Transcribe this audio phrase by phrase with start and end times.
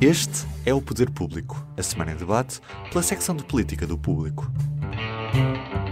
[0.00, 2.58] Este é o Poder Público, a semana em debate
[2.90, 4.50] pela secção de política do público.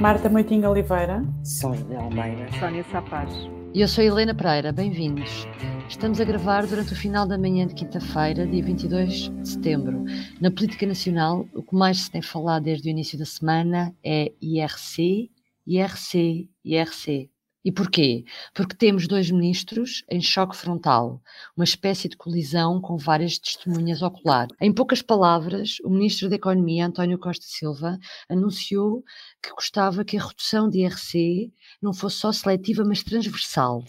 [0.01, 1.23] Marta Moitinho Oliveira.
[1.45, 2.51] Sónia Almeida.
[2.59, 3.31] Sónia Sapaz.
[3.75, 5.47] E eu sou Helena Pereira, bem-vindos.
[5.91, 10.03] Estamos a gravar durante o final da manhã de quinta-feira, dia 22 de setembro.
[10.41, 14.33] Na política nacional, o que mais se tem falado desde o início da semana é
[14.41, 15.31] IRC,
[15.67, 17.31] IRC, IRC.
[17.65, 18.25] E porquê?
[18.55, 21.21] Porque temos dois ministros em choque frontal,
[21.57, 24.47] uma espécie de colisão com várias testemunhas ocular.
[24.61, 27.99] Em poucas palavras, o ministro da Economia, António Costa Silva,
[28.29, 29.03] anunciou
[29.43, 33.85] que gostava que a redução de IRC não fosse só seletiva, mas transversal.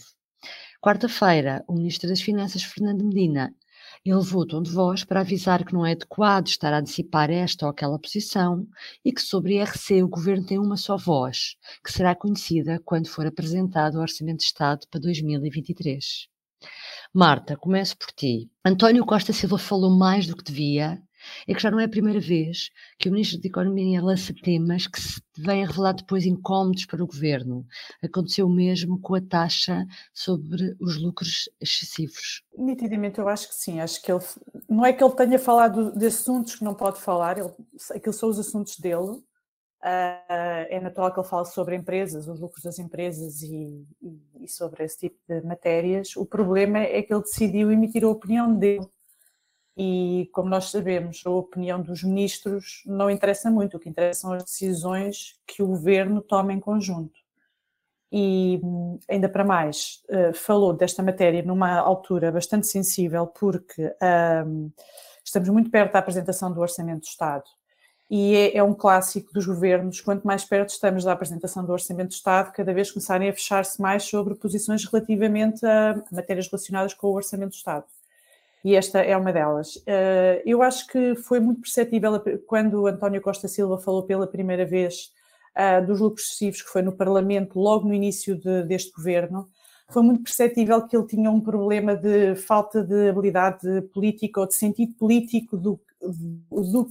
[0.82, 3.54] Quarta-feira, o ministro das Finanças, Fernando Medina,
[4.04, 7.66] elevou o tom de voz para avisar que não é adequado estar a antecipar esta
[7.66, 8.66] ou aquela posição
[9.04, 13.26] e que sobre IRC o governo tem uma só voz, que será conhecida quando for
[13.26, 16.28] apresentado o Orçamento de Estado para 2023.
[17.12, 18.50] Marta, começo por ti.
[18.64, 21.02] António Costa Silva falou mais do que devia
[21.46, 24.86] é que já não é a primeira vez que o Ministro da Economia lança temas
[24.86, 27.66] que se vêm a revelar depois incómodos para o Governo.
[28.02, 32.42] Aconteceu o mesmo com a taxa sobre os lucros excessivos.
[32.56, 34.24] Nitidamente eu acho que sim, acho que ele,
[34.68, 37.50] não é que ele tenha falado de assuntos que não pode falar, ele,
[37.94, 39.22] aqueles são os assuntos dele,
[39.82, 44.46] Uh, é natural que ele fale sobre empresas, os lucros das empresas e, e, e,
[44.46, 46.14] sobre esse tipo de matérias.
[46.16, 48.86] O problema é que ele decidiu emitir a opinião dele
[49.82, 54.32] e, como nós sabemos, a opinião dos ministros não interessa muito, o que interessa são
[54.34, 57.18] as decisões que o governo toma em conjunto.
[58.12, 58.60] E,
[59.08, 63.90] ainda para mais, eh, falou desta matéria numa altura bastante sensível, porque
[64.46, 64.70] um,
[65.24, 67.44] estamos muito perto da apresentação do Orçamento do Estado.
[68.10, 72.08] E é, é, um clássico dos governos, quanto mais perto estamos da apresentação do Orçamento
[72.08, 77.06] do Estado, cada vez começarem a fechar-se mais sobre posições relativamente a matérias relacionadas com
[77.06, 77.86] o Orçamento do Estado
[78.64, 79.82] e esta é uma delas.
[79.86, 85.10] Eh, eu acho que foi muito perceptível quando António Costa Silva falou pela primeira vez
[85.54, 89.48] eh, dos lucros excessivos, que foi no Parlamento, logo no início de, deste governo.
[89.90, 94.54] Foi muito perceptível que ele tinha um problema de falta de habilidade política ou de
[94.54, 95.80] sentido político do,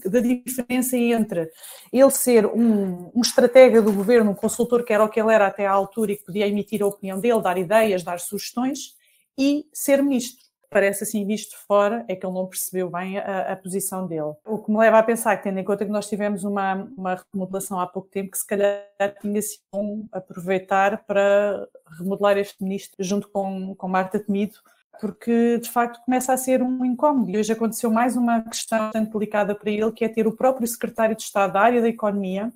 [0.05, 1.49] da diferença entre
[1.91, 5.47] ele ser um, um estratega do governo, um consultor que era o que ele era
[5.47, 8.97] até à altura e que podia emitir a opinião dele, dar ideias, dar sugestões,
[9.37, 13.55] e ser ministro parece assim visto fora, é que ele não percebeu bem a, a,
[13.55, 14.33] posição dele.
[14.45, 17.23] O que me leva a pensar que, tendo em conta que nós tivemos uma, uma
[17.33, 18.83] remodelação há pouco tempo, que se calhar
[19.21, 24.59] tinha sido bom aproveitar para remodelar este ministro junto com, com Marta Temido,
[24.99, 27.31] porque de facto começa a ser um incómodo.
[27.31, 30.67] E hoje aconteceu mais uma questão bastante delicada para ele, que é ter o próprio
[30.67, 32.51] secretário de Estado da área da Economia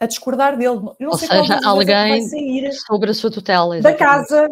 [0.00, 0.80] a discordar dele.
[1.00, 2.26] Ou seja, é alguém
[2.72, 3.76] sobre a sua tutela.
[3.76, 3.98] Exatamente.
[3.98, 4.48] Da casa,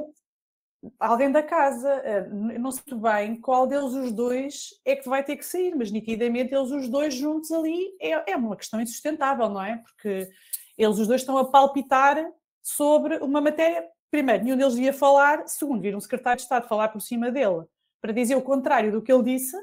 [0.99, 5.37] alguém da casa, eh, não sei bem qual deles os dois é que vai ter
[5.37, 9.63] que sair, mas nitidamente eles os dois juntos ali é, é uma questão insustentável, não
[9.63, 9.79] é?
[9.79, 10.31] Porque
[10.77, 12.17] eles os dois estão a palpitar
[12.63, 13.85] sobre uma matéria.
[14.11, 17.65] Primeiro, nenhum deles devia falar, segundo, vir um secretário de Estado falar por cima dele
[18.01, 19.57] para dizer o contrário do que ele disse,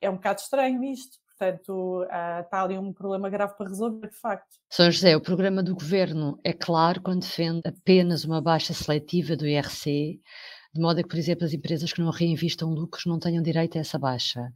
[0.00, 1.21] é um bocado estranho isto.
[1.42, 4.46] Portanto, está ali um problema grave para resolver, de facto.
[4.70, 9.44] São José, o programa do governo é claro quando defende apenas uma baixa seletiva do
[9.44, 10.20] IRC,
[10.72, 13.76] de modo a que, por exemplo, as empresas que não reinvistam lucros não tenham direito
[13.76, 14.52] a essa baixa.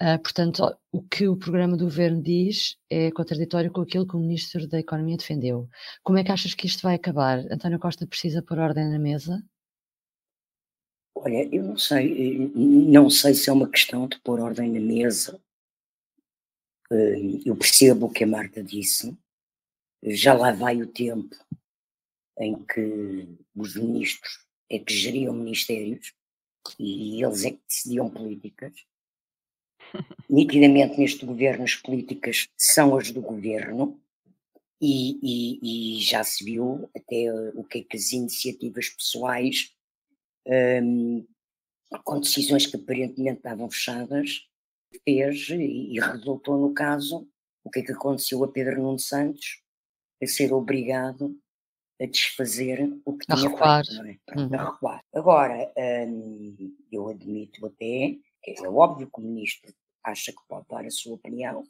[0.00, 0.62] Uh, portanto,
[0.92, 4.78] o que o programa do governo diz é contraditório com aquilo que o Ministro da
[4.78, 5.68] Economia defendeu.
[6.04, 7.40] Como é que achas que isto vai acabar?
[7.50, 9.42] António Costa precisa pôr ordem na mesa?
[11.16, 15.40] Olha, eu não sei, não sei se é uma questão de pôr ordem na mesa
[17.44, 19.16] eu percebo o que a Marta disse,
[20.02, 21.36] já lá vai o tempo
[22.38, 26.12] em que os ministros é que geriam ministérios
[26.78, 28.72] e eles é que decidiam políticas.
[30.28, 34.00] Nitidamente neste governo as políticas são as do governo
[34.80, 39.72] e, e, e já se viu até o que é que as iniciativas pessoais
[40.82, 41.26] um,
[42.04, 44.48] com decisões que aparentemente estavam fechadas
[45.04, 47.28] fez e, resultou no caso
[47.64, 49.62] o que é que aconteceu a Pedro Nuno Santos
[50.22, 51.36] a ser obrigado
[52.00, 53.84] a desfazer o que a tinha recuar.
[53.84, 54.40] feito, é?
[54.40, 54.54] Uhum.
[54.54, 55.04] A recuar.
[55.14, 55.72] Agora,
[56.08, 59.72] hum, eu admito até, é óbvio que o ministro
[60.02, 61.62] acha que pode dar a sua opinião.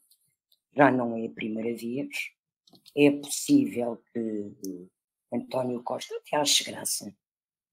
[0.75, 2.08] Já não é a primeira vez.
[2.96, 4.88] É possível que
[5.32, 7.14] António Costa até ache graça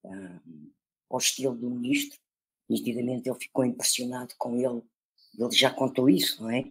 [0.03, 0.71] um,
[1.09, 2.19] ao estilo do ministro.
[2.69, 4.83] Nitidamente ele ficou impressionado com ele.
[5.39, 6.65] Ele já contou isso, não é?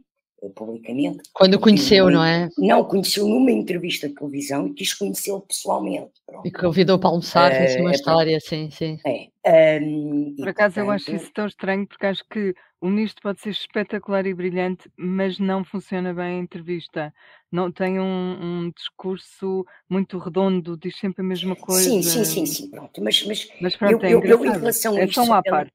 [0.54, 1.22] publicamente.
[1.32, 2.48] Quando o conheceu, não é?
[2.56, 6.12] Não, conheceu numa entrevista de televisão e quis conhecê-lo pessoalmente.
[6.24, 6.46] Pronto.
[6.46, 8.98] E convidou para almoçar, fez uma é, história, sim, sim.
[9.44, 10.86] É, um, Por acaso portanto...
[10.86, 14.88] eu acho isso tão estranho, porque acho que o ministro pode ser espetacular e brilhante,
[14.96, 17.12] mas não funciona bem a entrevista.
[17.50, 18.04] Não tem um,
[18.40, 21.82] um discurso muito redondo, diz sempre a mesma coisa.
[21.82, 23.02] Sim, sim, sim, sim, pronto.
[23.02, 25.72] Mas, mas, mas pronto, eu, é eu, eu, em relação a é isto, à parte.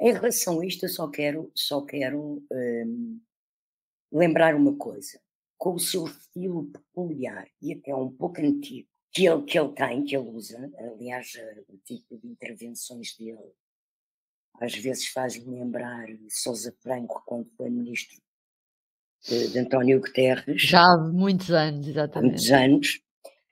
[0.00, 3.20] Em relação a isto, eu só quero, só quero um,
[4.12, 5.20] lembrar uma coisa,
[5.56, 10.04] com o seu estilo peculiar e até um pouco antigo, que ele, que ele tem,
[10.04, 13.38] que ele usa, aliás, eh, o tipo de intervenções dele,
[14.60, 18.20] às vezes faz-me lembrar Sousa Franco quando foi ministro
[19.26, 20.62] de, de António Guterres.
[20.62, 22.16] Já há muitos anos, exatamente.
[22.18, 23.00] Há muitos anos,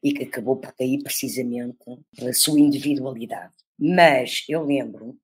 [0.03, 1.79] e que acabou por cair precisamente
[2.15, 3.55] pela sua individualidade.
[3.79, 5.19] Mas eu lembro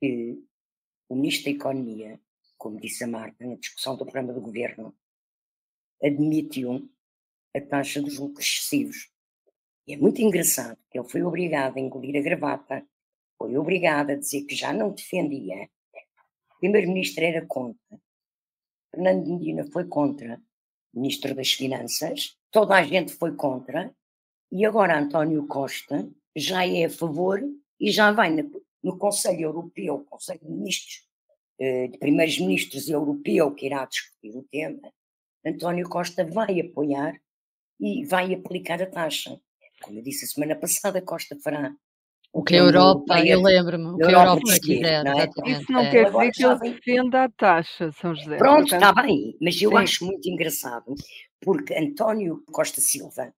[0.00, 0.42] que
[1.08, 2.20] o Ministro da Economia
[2.60, 4.94] como disse a Marta, na discussão do programa do governo,
[6.04, 6.86] admitiu
[7.56, 9.10] a taxa dos lucros excessivos.
[9.88, 12.86] E é muito engraçado que ele foi obrigado a engolir a gravata,
[13.38, 15.70] foi obrigado a dizer que já não defendia.
[16.54, 17.98] O primeiro-ministro era contra.
[18.90, 20.38] Fernando Medina foi contra.
[20.92, 23.94] Ministro das Finanças, toda a gente foi contra.
[24.52, 26.06] E agora António Costa
[26.36, 27.40] já é a favor
[27.80, 28.50] e já vai no,
[28.82, 31.06] no Conselho Europeu, Conselho de Ministros,
[31.58, 34.92] eh, de primeiros-ministros europeu que irá discutir o tema,
[35.44, 37.20] António Costa vai apoiar
[37.78, 39.40] e vai aplicar a taxa.
[39.82, 41.74] Como eu disse a semana passada, Costa fará
[42.32, 45.28] o que a Europa, eu lembro-me, o que a Europa quiser, não é?
[45.46, 45.90] Isso não é.
[45.90, 48.36] quer dizer que ele defenda a taxa, São José.
[48.36, 49.76] Pronto, está bem, mas eu Sim.
[49.76, 50.94] acho muito engraçado,
[51.40, 53.34] porque António Costa Silva,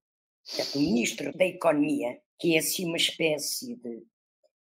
[0.58, 4.02] é o Ministro da Economia, que é assim uma espécie de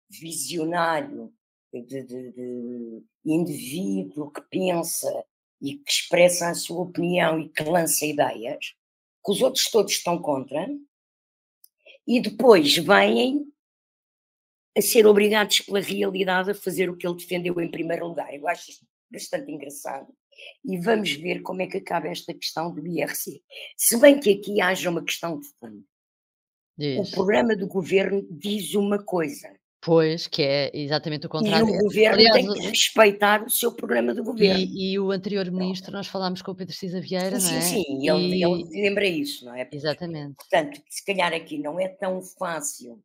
[0.08, 1.32] visionário
[1.72, 5.24] de, de, de indivíduo que pensa
[5.60, 8.74] e que expressa a sua opinião e que lança ideias,
[9.24, 10.68] que os outros todos estão contra,
[12.06, 13.44] e depois vêm
[14.76, 18.32] a ser obrigados pela realidade a fazer o que ele defendeu em primeiro lugar.
[18.32, 20.08] Eu acho isto bastante engraçado.
[20.64, 23.42] E vamos ver como é que acaba esta questão do IRC.
[23.76, 25.84] Se bem que aqui haja uma questão de fundo.
[27.00, 31.68] O programa do governo diz uma coisa, Pois, que é exatamente o contrário.
[31.68, 34.58] E o governo Aliás, tem que respeitar o seu programa do governo.
[34.60, 37.60] E, e o anterior ministro, nós falámos com o Pedro Cisa Vieira, sim, não é?
[37.60, 38.10] Sim, sim, e...
[38.10, 39.68] ele, ele lembra isso, não é?
[39.72, 40.34] Exatamente.
[40.34, 43.00] Portanto, se calhar aqui não é tão fácil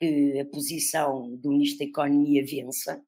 [0.00, 3.00] que a posição do ministro da Economia vença,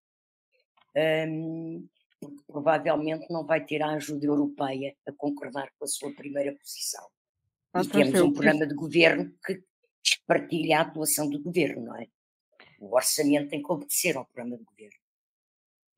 [1.29, 1.85] um,
[2.21, 7.05] porque provavelmente não vai ter a ajuda europeia a concordar com a sua primeira posição.
[7.75, 9.61] Ah, e temos um programa de governo que
[10.27, 12.07] partilha a atuação do governo, não é?
[12.83, 14.97] O orçamento tem que obedecer ao programa de governo.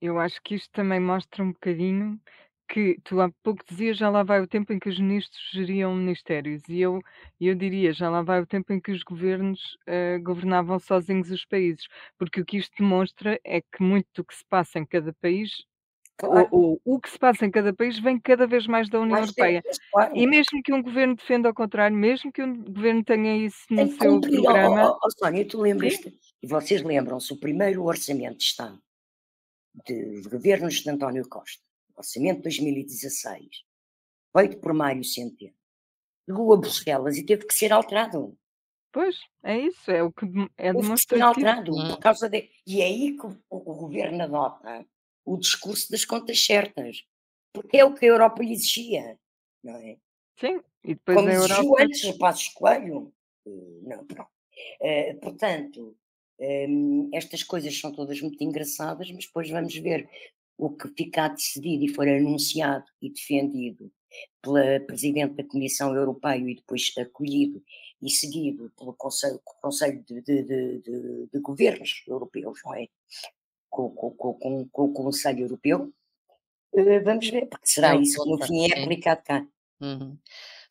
[0.01, 2.21] Eu acho que isto também mostra um bocadinho
[2.69, 5.95] que tu há pouco dizias já lá vai o tempo em que os ministros geriam
[5.95, 7.01] ministérios e eu,
[7.41, 11.45] eu diria já lá vai o tempo em que os governos uh, governavam sozinhos os
[11.45, 11.87] países,
[12.19, 15.51] porque o que isto demonstra é que muito do que se passa em cada país
[16.17, 16.49] Claro.
[16.53, 19.19] O, o, o, que se passa em cada país vem cada vez mais da União
[19.19, 19.63] Europeia.
[19.91, 20.17] claro.
[20.17, 23.89] E mesmo que um governo defenda ao contrário, mesmo que um governo tenha isso no
[23.89, 24.43] seu cumprir.
[24.43, 24.91] programa.
[24.91, 28.79] Oh, oh, oh, Sónia, tu lembras-te, e vocês lembram-se, o primeiro orçamento de Estado
[29.87, 31.63] de governos de António Costa,
[31.97, 33.65] orçamento de 2016,
[34.37, 35.55] feito por Mário Centeno,
[36.27, 38.39] chegou a Bruxelas e teve que ser alterado.
[38.93, 40.27] Pois, é isso, é o que
[40.59, 40.75] é demonstrativo.
[40.75, 42.51] Teve que ser alterado, por causa de...
[42.67, 44.87] E é aí que o, o governo adota
[45.25, 47.07] o discurso das contas certas,
[47.55, 49.19] porque é o que a Europa lhe exigia,
[49.63, 49.97] não é?
[50.39, 51.83] Sim, e depois Como a Europa...
[51.83, 53.15] antes o Passos Coelho,
[53.47, 54.31] eh, não, pronto.
[54.83, 55.97] Uh, portanto,
[56.41, 60.09] um, estas coisas são todas muito engraçadas, mas depois vamos ver
[60.57, 63.91] o que ficar decidido e for anunciado e defendido
[64.41, 67.63] pela Presidente da Comissão Europeia e depois acolhido
[68.01, 72.87] e seguido pelo Conselho, Conselho de, de, de, de Governos Europeus, não é?
[73.75, 75.93] com, com, com, com o Conselho Europeu.
[76.75, 79.47] Eh, vamos ver, porque será isso que no fim é aplicado cá.
[79.81, 80.17] Uhum.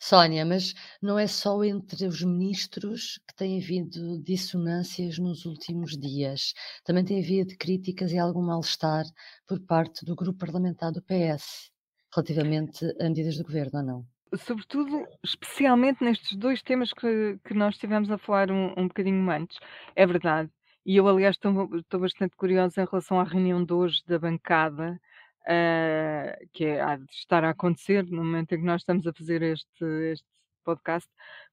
[0.06, 6.54] Sónia, mas não é só entre os ministros que tem havido dissonâncias nos últimos dias.
[6.84, 9.06] Também tem havido críticas e algum mal-estar
[9.48, 11.72] por parte do grupo parlamentar do PS
[12.14, 14.06] relativamente a medidas do governo, ou não?
[14.36, 19.58] Sobretudo, especialmente nestes dois temas que, que nós estivemos a falar um, um bocadinho antes.
[19.96, 20.52] É verdade,
[20.86, 25.00] e eu, aliás, estou, estou bastante curiosa em relação à reunião de hoje da bancada,
[25.48, 29.14] uh, que é, há de estar a acontecer no momento em que nós estamos a
[29.14, 30.26] fazer este, este
[30.64, 31.10] podcast,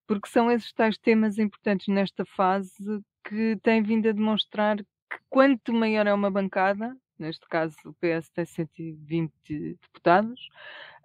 [0.06, 5.72] porque são esses tais temas importantes nesta fase que têm vindo a demonstrar que quanto
[5.72, 9.32] maior é uma bancada, neste caso o PS tem 120
[9.82, 10.48] deputados,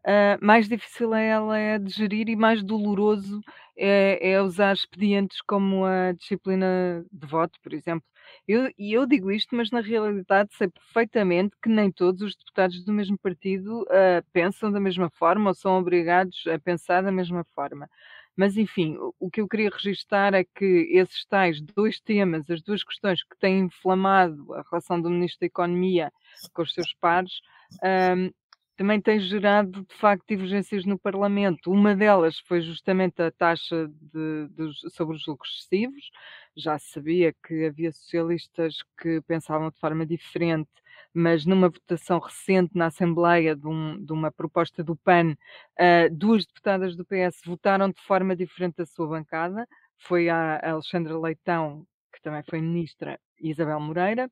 [0.05, 3.41] uh, mais difícil é ela é de gerir e mais doloroso
[3.77, 8.07] é, é, usar expedientes como a disciplina de voto, por exemplo.
[8.47, 12.83] Eu, e eu digo isto, mas na realidade sei perfeitamente que nem todos os deputados
[12.85, 17.43] do mesmo partido uh, pensam da mesma forma ou são obrigados a pensar da mesma
[17.55, 17.89] forma.
[18.35, 22.83] Mas, enfim, o que eu queria registar é que esses tais dois temas, as duas
[22.83, 26.11] questões que têm inflamado a relação do Ministro da Economia
[26.53, 27.39] com os seus pares,
[27.81, 28.29] um,
[28.75, 31.71] também têm gerado, de facto, divergências no Parlamento.
[31.71, 34.49] Uma delas foi justamente a taxa de,
[34.91, 36.09] sobre os lucros excessivos.
[36.55, 40.69] Já sabia que havia socialistas que pensavam de forma diferente
[41.15, 46.45] mas numa votação recente na Assembleia de, um, de uma proposta do PAN, uh, duas
[46.45, 49.65] deputadas do PS votaram de forma diferente da sua bancada.
[49.97, 54.29] Foi a Alexandra Leitão, que também foi ministra, e Isabel Moreira.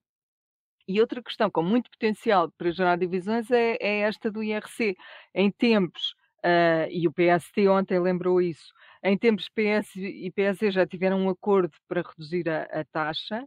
[0.87, 4.95] E outra questão com muito potencial para gerar divisões é, é esta do IRC.
[5.33, 6.13] Em tempos,
[6.43, 8.73] uh, e o PST ontem lembrou isso,
[9.03, 13.43] em tempos PS e PSD já tiveram um acordo para reduzir a, a taxa,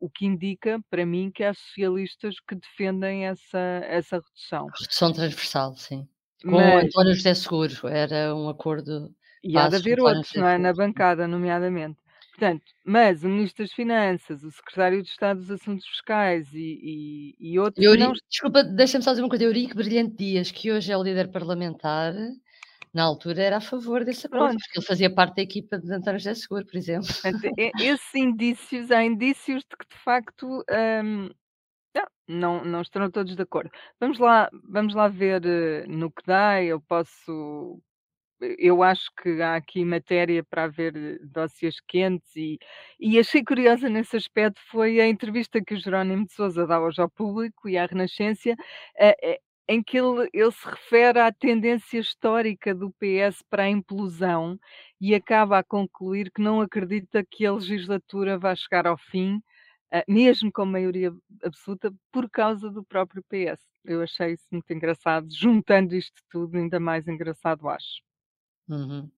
[0.00, 4.66] o que indica, para mim, que há socialistas que defendem essa, essa redução.
[4.78, 6.06] Redução transversal, sim.
[6.42, 9.14] Com Mas, António José Seguro, era um acordo.
[9.42, 10.58] E há de haver outros, não é?
[10.58, 11.98] Na bancada, nomeadamente.
[12.36, 17.52] Portanto, mas o Ministro das Finanças, o Secretário de Estado dos Assuntos Fiscais e, e,
[17.52, 17.82] e outros.
[17.82, 18.12] Eurico, não...
[18.28, 19.44] Desculpa, deixa-me só dizer uma coisa.
[19.44, 22.14] Eurico Brilhante Dias, que hoje é o líder parlamentar,
[22.92, 26.20] na altura era a favor desse acordo, porque ele fazia parte da equipa de António
[26.20, 27.08] José Seguro, por exemplo.
[27.80, 30.62] Esses indícios, há indícios de que de facto
[31.02, 31.30] um,
[32.28, 33.70] não, não estarão todos de acordo.
[34.00, 36.62] Vamos lá, vamos lá ver uh, no que dá.
[36.62, 37.80] Eu posso.
[38.58, 42.58] Eu acho que há aqui matéria para haver eh, dossiês quentes e,
[43.00, 47.00] e achei curiosa nesse aspecto foi a entrevista que o Jerónimo de Sousa dá hoje
[47.00, 48.52] ao público e à Renascença.
[48.52, 54.58] Uh, em que ele, ele se refere à tendência histórica do PS para a implosão
[55.00, 59.42] e acaba a concluir que não acredita que a legislatura vá chegar ao fim,
[60.08, 61.12] mesmo com maioria
[61.42, 63.60] absoluta, por causa do próprio PS.
[63.84, 68.05] Eu achei isso muito engraçado, juntando isto tudo, ainda mais engraçado, acho.
[68.68, 69.10] Uhum.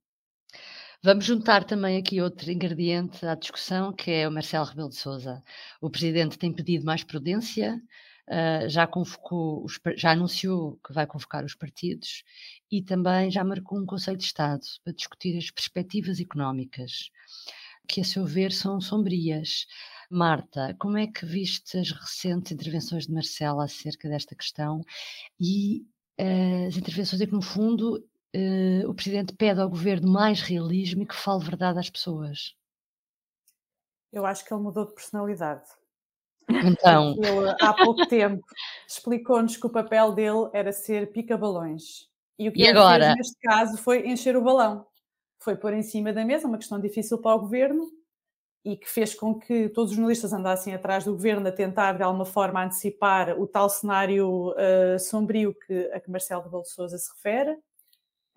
[1.03, 5.43] Vamos juntar também aqui outro ingrediente à discussão, que é o Marcelo Rebelo de Sousa.
[5.81, 7.81] O Presidente tem pedido mais prudência,
[8.29, 12.25] uh, já convocou, os, já anunciou que vai convocar os partidos
[12.71, 17.11] e também já marcou um Conselho de Estado para discutir as perspectivas económicas,
[17.87, 19.67] que a seu ver são sombrias.
[20.11, 24.81] Marta, como é que viste as recentes intervenções de Marcela acerca desta questão
[25.41, 25.87] e
[26.21, 28.05] uh, as intervenções em que, no fundo,
[28.37, 32.55] uh, o Presidente pede ao Governo mais realismo e que fale verdade às pessoas?
[34.13, 35.69] Eu acho que ele mudou de personalidade.
[36.49, 37.15] Então.
[37.23, 38.45] Ele, há pouco tempo,
[38.89, 42.09] explicou-nos que o papel dele era ser pica-balões.
[42.39, 43.05] E o que e ele agora?
[43.07, 44.87] fez neste caso foi encher o balão.
[45.41, 47.91] Foi pôr em cima da mesa uma questão difícil para o governo
[48.65, 52.03] e que fez com que todos os jornalistas andassem atrás do governo a tentar, de
[52.03, 57.11] alguma forma, antecipar o tal cenário uh, sombrio que, a que Marcelo de Sousa se
[57.13, 57.59] refere.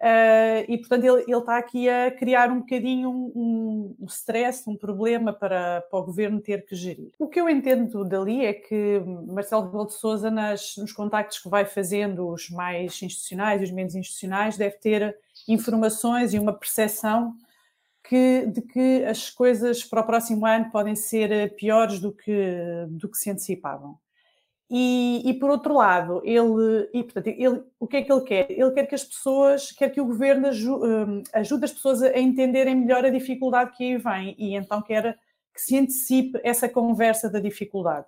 [0.01, 5.31] Uh, e, portanto, ele, está aqui a criar um bocadinho um, um, stress, um problema
[5.31, 7.11] para, para o governo ter que gerir.
[7.19, 11.47] O que eu entendo dali é que Marcelo Rebelo de Sousa, nas, nos contactos que
[11.47, 15.15] vai fazendo, os mais institucionais e os menos institucionais, deve ter
[15.47, 17.35] informações e uma percepção
[18.03, 22.55] que, de que as coisas para o próximo ano podem ser piores do que,
[22.89, 23.99] do que se antecipavam.
[24.73, 28.49] E, e, por outro lado, ele, e, portanto, ele, o que é que ele quer?
[28.49, 32.17] Ele quer que as pessoas, quer que o governo ajude, hum, ajude as pessoas a
[32.17, 35.19] entenderem melhor a dificuldade que aí vem e então quer
[35.53, 38.07] que se antecipe essa conversa da dificuldade.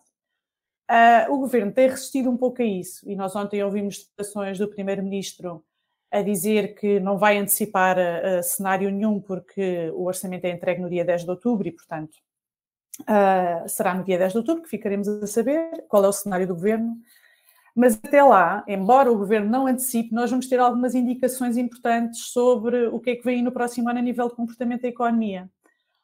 [0.90, 4.70] Uh, o governo tem resistido um pouco a isso e nós ontem ouvimos declarações do
[4.70, 5.66] primeiro-ministro
[6.10, 10.90] a dizer que não vai antecipar uh, cenário nenhum porque o orçamento é entregue no
[10.90, 12.16] dia 10 de outubro e, portanto,
[13.02, 16.48] Uh, será no dia 10 de outubro que ficaremos a saber qual é o cenário
[16.48, 16.96] do governo.
[17.76, 22.88] Mas até lá, embora o governo não antecipe, nós vamos ter algumas indicações importantes sobre
[22.88, 25.50] o que é que vem no próximo ano a nível de comportamento da economia.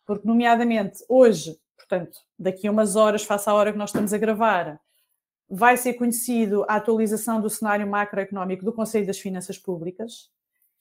[0.03, 4.17] Porque, nomeadamente, hoje, portanto, daqui a umas horas, face à hora que nós estamos a
[4.17, 4.79] gravar,
[5.47, 10.31] vai ser conhecido a atualização do cenário macroeconómico do Conselho das Finanças Públicas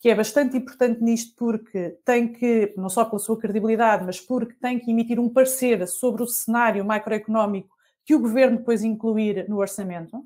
[0.01, 4.55] que é bastante importante nisto porque tem que, não só pela sua credibilidade, mas porque
[4.55, 9.59] tem que emitir um parecer sobre o cenário macroeconómico que o governo depois incluir no
[9.59, 10.25] orçamento.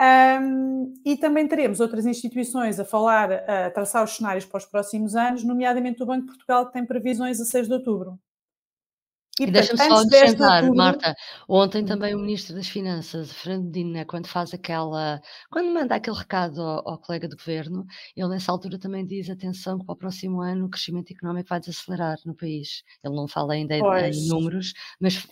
[0.00, 5.14] Um, e também teremos outras instituições a falar, a traçar os cenários para os próximos
[5.14, 8.18] anos, nomeadamente o Banco de Portugal, que tem previsões a 6 de outubro.
[9.38, 10.70] E, e deixa-me só acrescentar.
[10.74, 11.14] Marta,
[11.48, 15.20] ontem também o Ministro das Finanças, Fernandina, quando faz aquela,
[15.50, 19.78] quando manda aquele recado ao, ao, colega do Governo, ele nessa altura também diz, atenção,
[19.78, 22.82] que para o próximo ano o crescimento económico vai desacelerar no país.
[23.04, 24.16] Ele não fala ainda pois.
[24.16, 25.26] em números, mas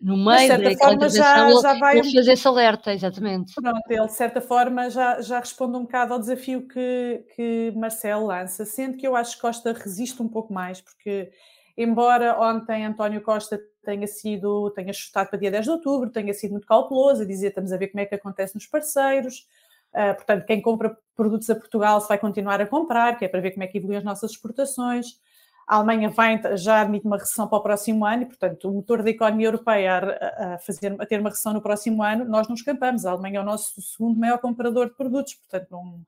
[0.00, 3.54] no meio da intervenção já, já vai ele fez esse alerta, exatamente.
[3.54, 8.26] Pronto, ele de certa forma já, já responde um bocado ao desafio que, que Marcelo
[8.26, 11.30] lança, sendo que eu acho que Costa resiste um pouco mais, porque
[11.76, 16.52] embora ontem António Costa tenha sido, tenha chutado para dia 10 de outubro, tenha sido
[16.52, 19.48] muito cauteloso a dizer estamos a ver como é que acontece nos parceiros,
[19.92, 23.40] uh, portanto, quem compra produtos a Portugal se vai continuar a comprar, que é para
[23.40, 25.20] ver como é que evoluem as nossas exportações.
[25.66, 29.02] A Alemanha vai, já admite uma recessão para o próximo ano e, portanto, o motor
[29.02, 32.54] da economia europeia a, a, fazer, a ter uma recessão no próximo ano, nós não
[32.54, 33.06] escapamos.
[33.06, 36.00] A Alemanha é o nosso segundo maior comprador de produtos, portanto, não,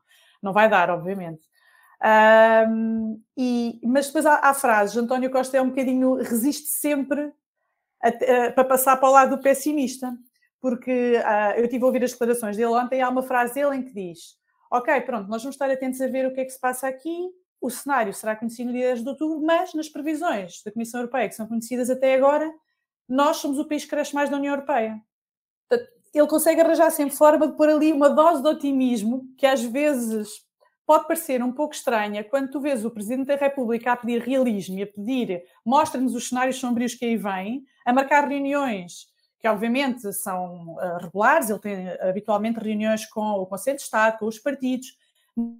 [0.43, 1.43] não vai dar, obviamente.
[2.03, 4.97] Um, e, mas depois há, há frases.
[4.97, 7.33] António Costa é um bocadinho, resiste sempre
[8.03, 10.17] a, a, para passar para o lado do pessimista,
[10.61, 13.77] porque uh, eu tive a ouvir as declarações dele ontem e há uma frase dele
[13.77, 14.37] em que diz:
[14.71, 17.31] Ok, pronto, nós vamos estar atentos a ver o que é que se passa aqui.
[17.61, 21.29] O cenário será conhecido no dia 10 de outubro, mas nas previsões da Comissão Europeia,
[21.29, 22.53] que são conhecidas até agora,
[23.09, 25.01] nós somos o país que cresce mais da União Europeia.
[26.13, 30.44] Ele consegue arranjar sempre forma de pôr ali uma dose de otimismo que às vezes
[30.87, 34.79] pode parecer um pouco estranha quando tu vês o Presidente da República a pedir realismo
[34.79, 39.13] e a pedir mostra-nos os cenários sombrios que aí vêm, a marcar reuniões
[39.45, 44.25] que obviamente são uh, regulares, ele tem habitualmente reuniões com o Conselho de Estado, com
[44.25, 44.97] os partidos,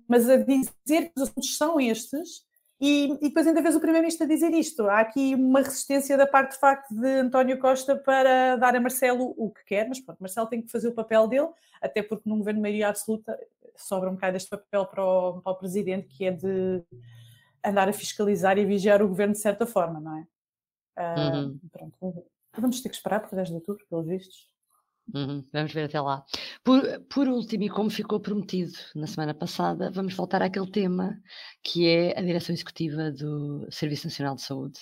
[0.09, 2.47] mas a dizer que os assuntos são estes,
[2.81, 4.89] e, e depois ainda vês o Primeiro-Ministro a dizer isto.
[4.89, 9.35] Há aqui uma resistência da parte de facto de António Costa para dar a Marcelo
[9.37, 11.49] o que quer, mas pronto, Marcelo tem que fazer o papel dele,
[11.81, 13.39] até porque num governo de maioria absoluta
[13.77, 16.83] sobra um bocado este papel para o, para o presidente, que é de
[17.65, 20.27] andar a fiscalizar e vigiar o governo de certa forma, não é?
[20.97, 21.61] Uh, uhum.
[21.73, 24.49] Pronto, vamos ter que esperar por 10 de outubro, pelos vistos.
[25.13, 26.25] Uhum, vamos ver até lá.
[26.63, 31.21] Por, por último, e como ficou prometido na semana passada, vamos voltar àquele tema
[31.63, 34.81] que é a direção executiva do Serviço Nacional de Saúde.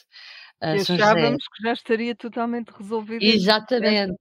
[0.62, 3.22] Uh, Achávamos que já estaria totalmente resolvido.
[3.22, 4.14] Exatamente.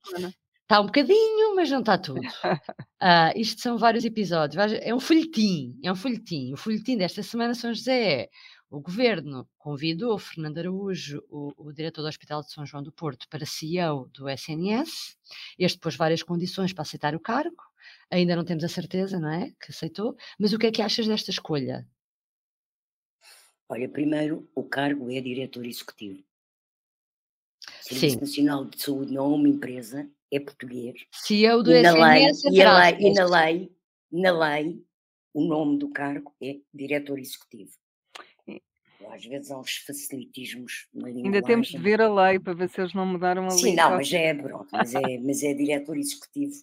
[0.72, 2.22] Está um bocadinho, mas não está tudo.
[2.22, 2.22] Uh,
[3.36, 4.72] isto são vários episódios.
[4.82, 6.54] É um folhetim, é um folhetim.
[6.54, 8.30] O folhetim desta semana São José é
[8.70, 13.28] o governo convidou Fernando Araújo, o, o, diretor do Hospital de São João do Porto,
[13.28, 15.18] para CEO do SNS.
[15.60, 17.62] Este pôs várias condições para aceitar o cargo.
[18.10, 19.52] Ainda não temos a certeza, não é?
[19.60, 20.16] Que aceitou.
[20.40, 21.86] Mas o que é que achas desta escolha?
[23.68, 26.24] Olha, primeiro, o cargo é diretor executivo.
[27.82, 28.22] Serviço Sim.
[28.22, 31.06] Nacional de Saúde não é uma empresa, é português.
[31.12, 33.72] CEO do e na lei, e, a lei, e na lei,
[34.12, 34.84] na lei,
[35.34, 37.72] o nome do cargo é diretor executivo.
[39.10, 41.26] Às vezes há uns facilitismos na linguagem.
[41.26, 43.58] Ainda temos de ver a lei para ver se eles não mudaram a lei.
[43.58, 46.54] Sim, não, mas é, pronto, mas é, mas é diretor executivo,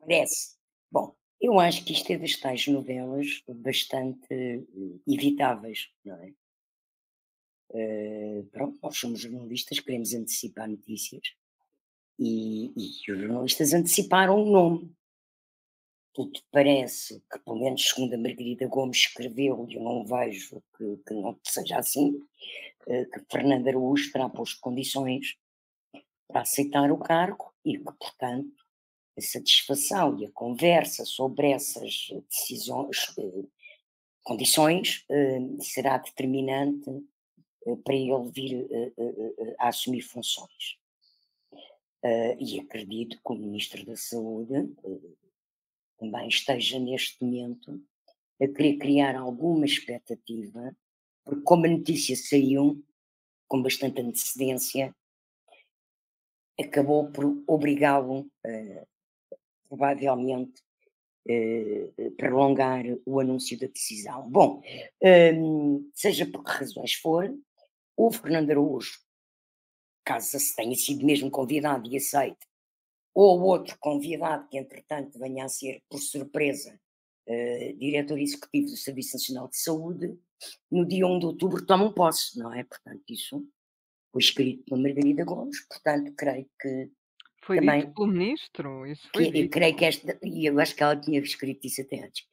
[0.00, 0.56] parece.
[0.90, 4.60] Bom, eu acho que isto é das tais novelas bastante eh,
[5.06, 6.32] evitáveis, não é?
[7.70, 11.34] Uh, pronto, nós somos jornalistas, queremos antecipar notícias
[12.18, 14.94] e, e os jornalistas anteciparam o nome.
[16.12, 20.96] Tudo parece que, pelo menos segundo a Margarida Gomes escreveu, e eu não vejo que,
[21.04, 22.20] que não seja assim,
[22.86, 25.36] eh, que Fernando Araújo terá posto condições
[26.28, 28.54] para aceitar o cargo e que, portanto,
[29.16, 33.44] a satisfação e a conversa sobre essas decisões, eh,
[34.22, 36.90] condições, eh, será determinante
[37.82, 38.68] para ele vir
[39.58, 40.76] a assumir funções.
[42.04, 45.16] Uh, e acredito que o Ministro da Saúde uh,
[45.96, 47.82] também esteja neste momento
[48.38, 50.76] a querer criar alguma expectativa,
[51.24, 52.84] porque como a notícia saiu
[53.48, 54.94] com bastante antecedência,
[56.60, 58.86] acabou por obrigá-lo, uh,
[59.66, 60.62] provavelmente,
[62.18, 64.28] prolongar o anúncio da decisão.
[64.28, 64.62] Bom,
[65.94, 67.34] seja por que razões for,
[67.96, 68.98] o Fernando Araújo
[70.04, 72.46] caso se tenha sido mesmo convidado e aceite,
[73.14, 76.78] ou outro convidado que entretanto venha a ser, por surpresa,
[77.28, 80.18] uh, diretor executivo do Serviço Nacional de Saúde,
[80.70, 82.64] no dia 1 de outubro tomam posse, não é?
[82.64, 83.46] Portanto, isso
[84.12, 86.90] foi escrito pela Margarida Gomes, portanto, creio que
[87.42, 89.50] foi também, dito pelo ministro, isso foi que, dito.
[89.50, 92.24] creio que esta, e eu acho que ela tinha escrito isso até antes.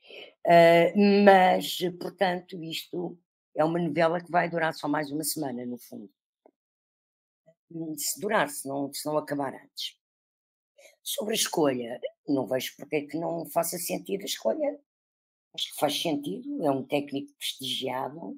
[0.48, 3.18] Uh, mas, portanto, isto
[3.56, 6.10] é uma novela que vai durar só mais uma semana, no fundo
[7.98, 9.98] se durar, se não, se não acabar antes.
[11.04, 14.80] Sobre a escolha, não vejo porque é que não faça sentido a escolha.
[15.54, 18.38] Acho que faz sentido, é um técnico prestigiado,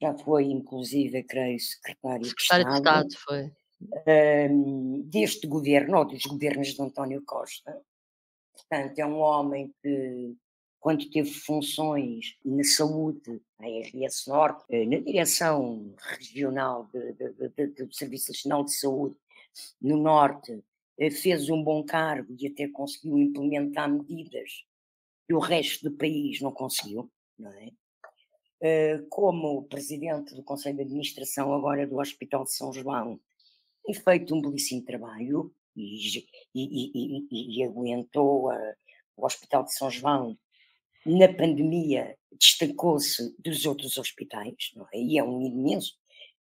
[0.00, 3.02] já foi inclusive, creio, secretário, secretário de Estado.
[3.02, 4.50] De Estado foi.
[4.50, 7.78] Um, deste governo, ou dos governos de António Costa.
[8.54, 10.34] Portanto, é um homem que,
[10.80, 18.64] quando teve funções na saúde, na RS Norte, eh, na direção regional do Serviço Nacional
[18.64, 19.16] de Saúde,
[19.80, 20.62] no Norte,
[20.98, 24.64] eh, fez um bom cargo e até conseguiu implementar medidas
[25.26, 27.70] que o resto do país não conseguiu, não é?
[28.60, 33.20] Eh, como presidente do Conselho de Administração agora do Hospital de São João,
[33.84, 36.22] tem feito um belíssimo trabalho e,
[36.54, 38.74] e, e, e aguentou a,
[39.16, 40.38] o Hospital de São João
[41.06, 45.00] na pandemia, destacou-se dos outros hospitais, é?
[45.00, 45.94] e é um imenso,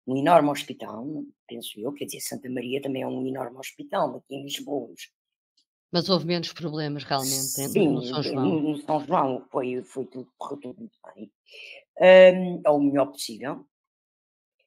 [0.06, 1.06] um enorme hospital,
[1.46, 4.92] penso eu, quer dizer, Santa Maria também é um enorme hospital, aqui em Lisboa.
[5.92, 8.60] Mas houve menos problemas realmente Sim, no São João.
[8.60, 11.30] No São João foi, foi tudo, correu tudo muito bem,
[12.00, 13.66] um, ao melhor possível,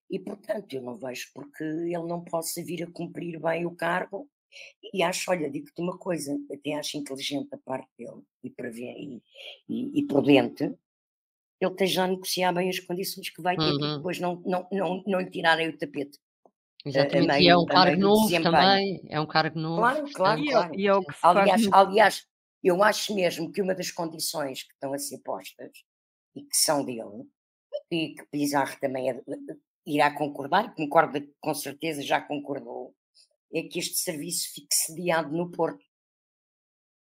[0.10, 4.30] e portanto eu não vejo porque ele não possa vir a cumprir bem o cargo,
[4.94, 9.22] e acho, olha, digo-te uma coisa, até acho inteligente a parte dele, e, e,
[9.68, 10.64] e, e prudente,
[11.62, 13.98] ele esteja a negociar bem as condições que vai ter, uhum.
[13.98, 16.20] depois não, não, não, não lhe tirarem o tapete.
[16.86, 19.82] Exatamente, meio, e é um cargo novo também, é um cargo novo.
[19.82, 20.76] Claro, claro, é claro.
[20.76, 21.88] E é, o que aliás, faz...
[21.88, 22.28] aliás,
[22.64, 25.72] eu acho mesmo que uma das condições que estão a ser postas,
[26.36, 27.26] e que são dele,
[27.90, 29.22] e que Pizarro também é,
[29.86, 32.94] irá concordar, concorda com certeza, já concordou,
[33.56, 35.84] é que este serviço fique sediado no Porto.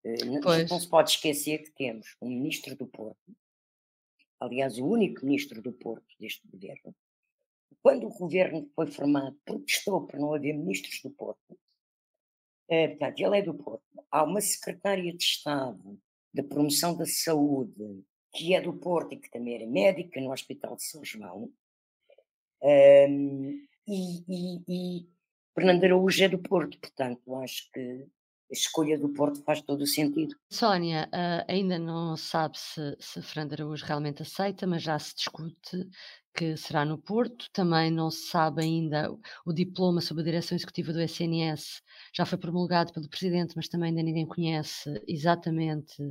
[0.04, 0.70] Eh, pois.
[0.70, 3.36] Não se pode esquecer que temos um ministro do Porto,
[4.40, 6.96] aliás, o único ministro do Porto deste governo,
[7.82, 11.58] quando o governo foi formado, protestou por não haver ministros do Porto.
[12.68, 13.84] É, portanto, ele é do Porto.
[14.12, 16.00] Há uma secretária de Estado
[16.34, 20.76] da Promoção da Saúde, que é do Porto e que também era médica no Hospital
[20.76, 21.52] de São João.
[22.62, 25.10] Um, e, e, e
[25.54, 28.06] Fernando Araújo é do Porto, portanto, acho que
[28.52, 30.36] a escolha do Porto faz todo o sentido.
[30.50, 35.88] Sónia, uh, ainda não sabe se, se Fernando Araújo realmente aceita, mas já se discute
[36.34, 37.48] que será no Porto.
[37.54, 39.12] Também não se sabe ainda
[39.46, 41.82] o diploma sobre a direção executiva do SNS.
[42.14, 46.02] Já foi promulgado pelo Presidente, mas também ainda ninguém conhece exatamente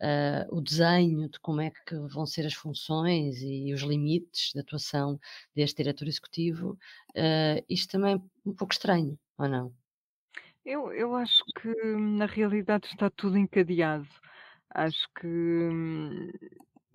[0.00, 4.60] uh, o desenho de como é que vão ser as funções e, os limites de
[4.60, 5.18] atuação
[5.54, 6.78] deste diretor executivo.
[7.10, 9.72] Uh, isto também é um pouco estranho, ou não?
[10.64, 14.08] Eu, eu acho que na realidade está tudo encadeado.
[14.70, 16.30] Acho que hum,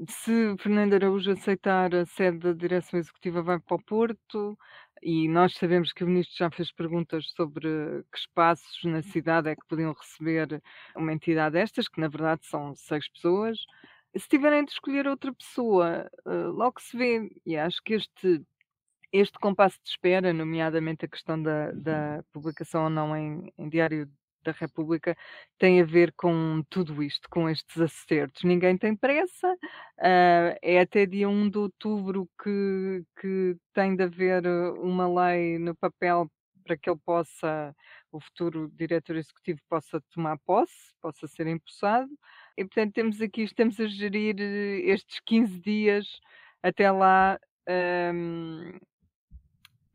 [0.08, 4.58] se Fernando Araújo aceitar a sede da direção executiva, vai para o Porto,
[5.02, 7.68] e nós sabemos que o ministro já fez perguntas sobre
[8.12, 10.62] que espaços na cidade é que podiam receber
[10.96, 13.58] uma entidade destas, que na verdade são seis pessoas.
[14.16, 18.46] Se tiverem de escolher outra pessoa, eh, logo se vê, e acho que este
[19.12, 24.10] este compasso de espera, nomeadamente a questão da, da publicação ou não em, em Diário
[24.44, 25.16] da República,
[25.58, 28.44] tem a ver com tudo isto, com estes acertos.
[28.44, 34.46] Ninguém tem pressa, uh, é até dia 1 de outubro que, que tem de haver
[34.80, 36.30] uma lei no papel
[36.64, 37.76] para que ele possa,
[38.12, 42.10] o futuro diretor executivo possa tomar posse, possa ser empossado.
[42.58, 46.20] E portanto temos aqui, estamos a gerir estes 15 dias
[46.62, 47.40] até lá.
[47.68, 48.80] Um,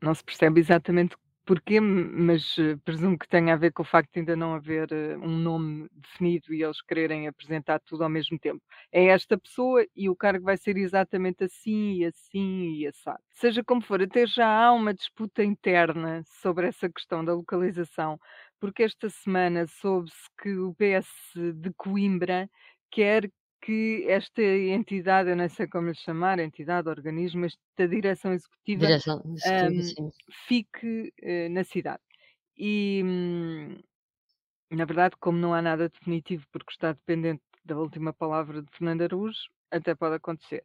[0.02, 4.12] não se percebe exatamente porquê, mas eh, presumo que tenha a ver com o facto
[4.12, 8.38] de ainda não haver eh, um nome definido e eles quererem apresentar tudo ao mesmo
[8.38, 8.62] tempo.
[8.92, 13.20] É esta pessoa e o cargo vai ser exatamente assim e assim e assado.
[13.30, 18.18] Seja como for, até já há uma disputa interna sobre essa questão da localização,
[18.60, 22.50] porque esta semana soube-se que o PS de Coimbra
[22.90, 23.30] quer
[23.66, 29.20] que esta entidade, eu não sei como lhe chamar, entidade, organismo, esta direção executiva, direção
[29.24, 30.10] executiva um,
[30.46, 32.00] fique uh, na cidade.
[32.56, 33.76] E, hum,
[34.70, 39.02] na verdade, como não há nada definitivo, porque está dependente da última palavra de Fernando
[39.02, 40.64] Araújo, até pode acontecer.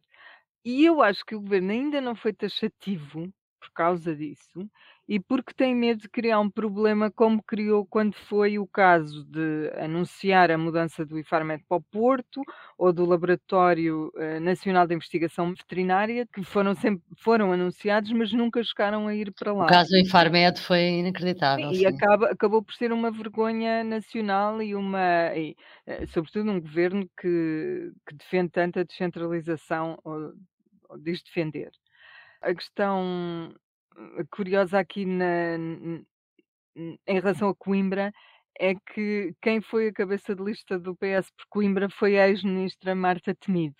[0.64, 4.68] E eu acho que o governo ainda não foi taxativo por causa disso
[5.08, 9.70] e porque tem medo de criar um problema como criou quando foi o caso de
[9.76, 12.40] anunciar a mudança do IFARMED para o Porto
[12.78, 18.62] ou do Laboratório uh, Nacional de Investigação Veterinária, que foram, sempre, foram anunciados, mas nunca
[18.62, 19.64] chegaram a ir para lá.
[19.64, 21.72] O caso do IFARMED foi inacreditável.
[21.72, 27.08] E acaba, acabou por ser uma vergonha nacional e uma, e, uh, sobretudo um governo
[27.20, 30.32] que, que defende tanto a descentralização, ou,
[30.88, 31.72] ou diz defender.
[32.42, 35.56] A questão hum, curiosa aqui na,
[36.76, 38.12] em relação a Coimbra
[38.58, 42.94] é que quem foi a cabeça de lista do PS por Coimbra foi a ex-ministra
[42.94, 43.76] Marta Temido.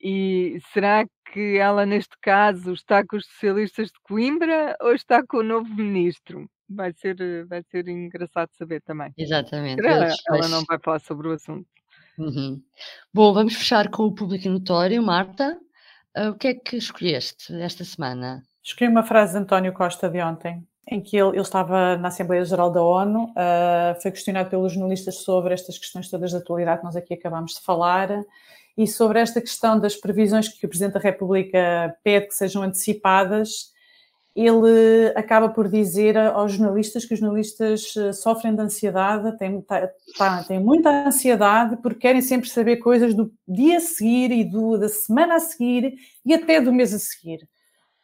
[0.00, 5.38] E será que ela, neste caso, está com os socialistas de Coimbra ou está com
[5.38, 6.50] o novo ministro?
[6.68, 9.12] Vai ser, vai ser engraçado saber também.
[9.16, 9.84] Exatamente.
[9.86, 11.68] Ela, ela não vai falar sobre o assunto.
[12.18, 12.60] Uhum.
[13.14, 15.02] Bom, vamos fechar com o público notório.
[15.02, 15.58] Marta,
[16.16, 18.42] uh, o que é que escolheste esta semana?
[18.62, 22.44] Escolhi uma frase de António Costa de ontem, em que ele, ele estava na Assembleia
[22.44, 26.84] Geral da ONU, uh, foi questionado pelos jornalistas sobre estas questões todas da atualidade que
[26.84, 28.08] nós aqui acabamos de falar,
[28.76, 33.72] e sobre esta questão das previsões que o Presidente da República pede que sejam antecipadas,
[34.34, 39.90] ele acaba por dizer aos jornalistas que os jornalistas eh, sofrem de ansiedade, têm, tá,
[40.48, 44.88] têm muita ansiedade porque querem sempre saber coisas do dia a seguir e do, da
[44.88, 47.46] semana a seguir e até do mês a seguir.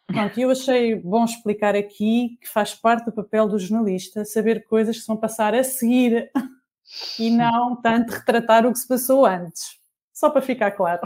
[0.07, 4.97] Pronto, eu achei bom explicar aqui que faz parte do papel do jornalista saber coisas
[4.97, 6.31] que se vão passar a seguir
[7.19, 9.79] e não tanto retratar o que se passou antes.
[10.13, 11.03] Só para ficar claro.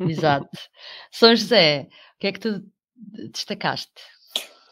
[0.00, 0.48] Exato.
[1.10, 2.64] São José, o que é que tu
[3.30, 3.92] destacaste?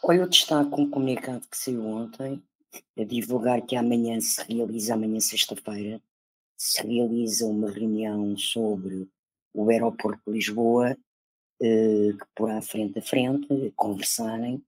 [0.03, 2.43] Olha, eu destaco um comunicado que saiu ontem
[2.97, 6.01] a divulgar que amanhã se realiza, amanhã sexta-feira,
[6.57, 9.09] se realiza uma reunião sobre
[9.53, 10.97] o aeroporto de Lisboa
[11.61, 14.63] eh, que porá frente a frente conversarem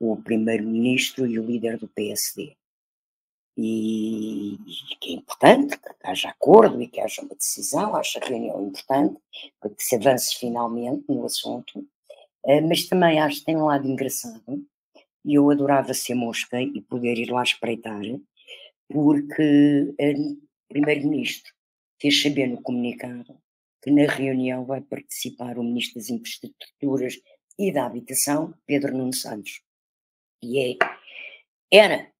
[0.00, 2.56] o primeiro-ministro e o líder do PSD.
[3.56, 8.26] E, e que é importante que haja acordo e que haja uma decisão, acho a
[8.26, 9.20] reunião importante,
[9.60, 11.86] para que se avance finalmente no assunto,
[12.68, 14.66] mas também acho que tem um lado engraçado,
[15.24, 18.02] e eu adorava ser mosca e poder ir lá espreitar,
[18.88, 20.36] porque o
[20.68, 21.52] primeiro-ministro
[22.00, 23.38] fez saber no comunicado
[23.82, 27.20] que na reunião vai participar o Ministro das Infraestruturas
[27.58, 29.60] e da Habitação, Pedro Nuno Santos.
[30.42, 30.78] E é,
[31.70, 32.10] era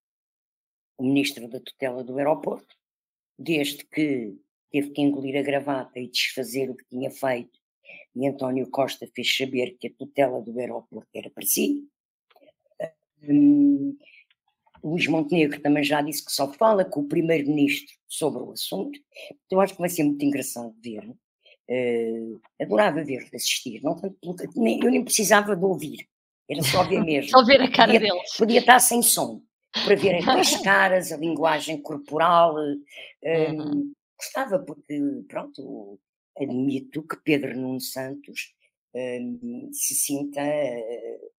[0.98, 2.76] o Ministro da Tutela do Aeroporto,
[3.38, 4.38] desde que
[4.70, 7.58] teve que engolir a gravata e desfazer o que tinha feito,
[8.14, 11.88] e António Costa fez saber que a tutela do aeroporto era para si.
[14.82, 18.98] Luís Montenegro também já disse que só fala com o Primeiro-Ministro sobre o assunto.
[19.46, 21.14] Então acho que vai ser muito engraçado ver
[21.66, 26.06] Uh, adorava ver, assistir, não eu nem precisava de ouvir,
[26.46, 27.30] era só ver mesmo.
[27.30, 28.36] só ver a cara podia, deles.
[28.36, 29.40] Podia estar sem som,
[29.72, 32.54] para ver as caras, a linguagem corporal.
[32.54, 32.84] Uh,
[33.62, 33.92] uhum.
[34.18, 35.98] Gostava, porque, pronto,
[36.38, 38.54] admito que Pedro Nuno Santos
[38.94, 41.34] uh, se sinta uh,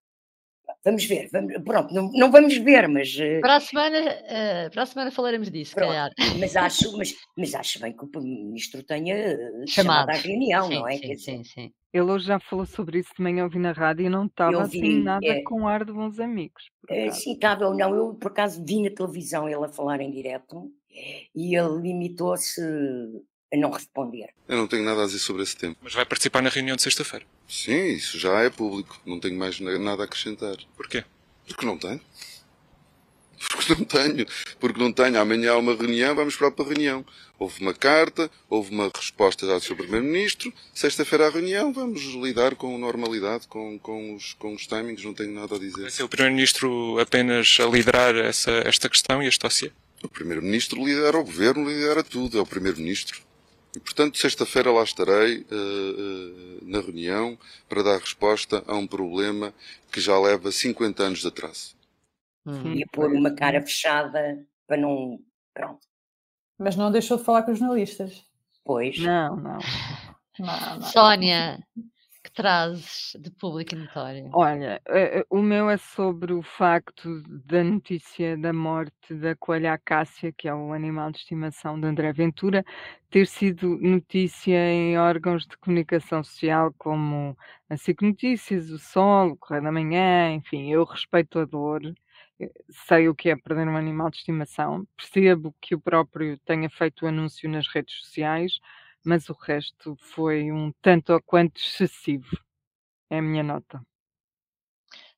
[0.83, 3.17] Vamos ver, vamos, pronto, não, não, vamos ver, mas.
[3.19, 6.11] Eh, para a semana, uh, para a semana falaremos disso, pronto, calhar.
[6.39, 9.35] Mas acho, mas, mas acho bem que o ministro tenha
[9.67, 10.97] chamado, chamado à reunião, sim, não é?
[10.97, 11.73] Sim, sim, sim.
[11.91, 15.01] Ele hoje já falou sobre isso de manhã, ouvi na rádio e não estava assim
[15.01, 16.69] nada é, com ar de bons amigos.
[16.87, 20.71] É, sim, estava, não, eu por acaso vi na televisão ele a falar em direto
[21.33, 22.61] e ele limitou-se
[23.55, 24.29] a não responder.
[24.47, 25.77] Eu não tenho nada a dizer sobre esse tempo.
[25.81, 27.25] Mas vai participar na reunião de sexta-feira?
[27.47, 28.99] Sim, isso já é público.
[29.05, 30.57] Não tenho mais nada a acrescentar.
[30.75, 31.03] Porquê?
[31.47, 32.01] Porque não tenho.
[33.49, 34.25] Porque não tenho.
[34.59, 35.19] Porque não tenho.
[35.19, 37.05] Amanhã há uma reunião, vamos para a reunião.
[37.37, 40.53] Houve uma carta, houve uma resposta dada sobre o Primeiro-Ministro.
[40.73, 45.33] Sexta-feira a reunião, vamos lidar com normalidade, com, com, os, com os timings, não tenho
[45.33, 45.81] nada a dizer.
[45.81, 49.71] Vai ser o Primeiro-Ministro apenas a liderar essa, esta questão e este dossiê?
[50.01, 53.21] O Primeiro-Ministro lidera o Governo, lidera tudo, é o Primeiro-Ministro.
[53.75, 59.53] E, portanto, sexta-feira lá estarei uh, uh, na reunião para dar resposta a um problema
[59.91, 61.75] que já leva 50 anos de atraso.
[62.45, 62.73] Hum.
[62.73, 65.19] E pôr uma cara fechada para não.
[65.53, 65.85] Pronto.
[66.57, 68.23] Mas não deixou de falar com os jornalistas.
[68.63, 68.97] Pois.
[68.99, 69.59] Não, não.
[70.39, 70.81] não, não.
[70.87, 71.59] Sónia,
[72.35, 74.37] trazes de público notório?
[74.37, 80.33] Olha, eh, o meu é sobre o facto da notícia da morte da coelha acácia,
[80.33, 82.63] que é o animal de estimação de André Ventura,
[83.09, 87.37] ter sido notícia em órgãos de comunicação social como
[87.69, 91.81] a SIC Notícias, o Sol, o Correio da Manhã, enfim, eu respeito a dor,
[92.41, 96.69] eh, sei o que é perder um animal de estimação, percebo que o próprio tenha
[96.69, 98.59] feito o anúncio nas redes sociais,
[99.05, 102.37] mas o resto foi um tanto ou quanto excessivo.
[103.09, 103.81] É a minha nota.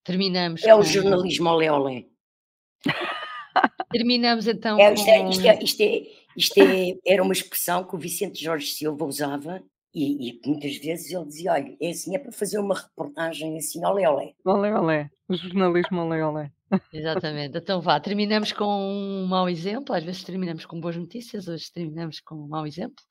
[0.03, 0.63] Terminamos.
[0.63, 0.79] É com...
[0.79, 2.05] o jornalismo olé olé.
[3.91, 4.79] Terminamos então.
[4.79, 6.03] É, isto, é, isto, é, isto, é,
[6.35, 11.11] isto é, era uma expressão que o Vicente Jorge Silva usava e, e muitas vezes
[11.11, 14.33] ele dizia: olha, é assim, é para fazer uma reportagem assim, olé olé.
[14.43, 15.09] Olé olé.
[15.27, 16.51] O jornalismo olé olé.
[16.91, 17.57] Exatamente.
[17.57, 19.95] Então vá, terminamos com um mau exemplo.
[19.95, 23.03] Às vezes terminamos com boas notícias, hoje terminamos com um mau exemplo.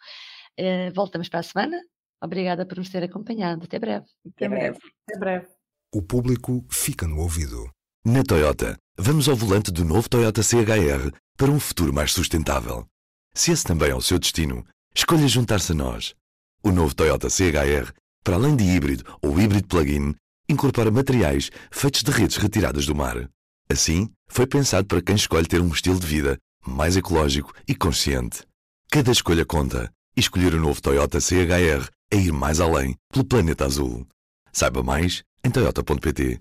[0.59, 1.81] Uh, voltamos para a semana.
[2.23, 3.64] Obrigada por nos ter acompanhado.
[3.64, 4.07] Até breve.
[4.27, 4.79] Até breve.
[5.09, 5.47] Até breve.
[5.95, 7.71] O público fica no ouvido.
[8.05, 12.87] Na Toyota, vamos ao volante do novo Toyota CHR para um futuro mais sustentável.
[13.35, 14.64] Se esse também é o seu destino,
[14.95, 16.14] escolha juntar-se a nós.
[16.62, 17.92] O novo Toyota CHR,
[18.25, 20.14] para além de híbrido ou híbrido plug-in,
[20.49, 23.29] incorpora materiais feitos de redes retiradas do mar.
[23.69, 28.45] Assim, foi pensado para quem escolhe ter um estilo de vida mais ecológico e consciente.
[28.90, 33.65] Cada escolha conta e escolher o novo Toyota CHR é ir mais além pelo planeta
[33.65, 34.07] azul.
[34.53, 36.41] Saiba mais em toyota.pt